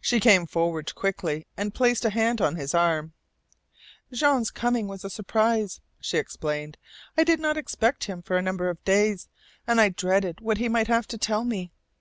She 0.00 0.20
came 0.20 0.46
forward 0.46 0.94
quickly, 0.94 1.48
and 1.56 1.74
placed 1.74 2.04
a 2.04 2.10
hand 2.10 2.40
on 2.40 2.54
his 2.54 2.74
arm. 2.74 3.12
"Jean's 4.12 4.52
coming 4.52 4.86
was 4.86 5.04
a 5.04 5.10
surprise," 5.10 5.80
she 5.98 6.16
explained. 6.16 6.78
"I 7.18 7.24
did 7.24 7.40
not 7.40 7.56
expect 7.56 8.04
him 8.04 8.22
for 8.22 8.36
a 8.38 8.42
number 8.42 8.70
of 8.70 8.84
days, 8.84 9.26
and 9.66 9.80
I 9.80 9.88
dreaded 9.88 10.40
what 10.42 10.58
he 10.58 10.68
might 10.68 10.86
have 10.86 11.08
to 11.08 11.18
tell 11.18 11.42
me. 11.42 11.72